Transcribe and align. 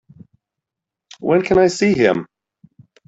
When 1.19 1.43
can 1.43 1.59
I 1.59 1.67
see 1.67 1.93
him? 1.93 2.25